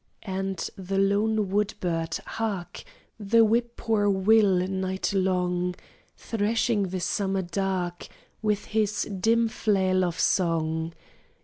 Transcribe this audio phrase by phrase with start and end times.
[0.23, 2.83] And the lone wood bird Hark,
[3.19, 5.75] The whippoorwill night long
[6.17, 8.07] Threshing the summer dark
[8.41, 10.93] With his dim flail of song!